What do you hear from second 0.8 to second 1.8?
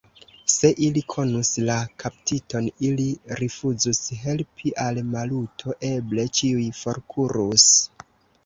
ili konus la